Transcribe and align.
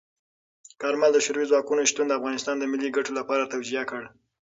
کارمل 0.81 1.11
د 1.13 1.19
شوروي 1.25 1.49
ځواکونو 1.51 1.87
شتون 1.91 2.05
د 2.07 2.17
افغانستان 2.19 2.55
د 2.59 2.63
ملي 2.71 2.89
ګټو 2.97 3.11
لپاره 3.19 3.49
توجیه 3.53 3.83
کړ. 3.91 4.03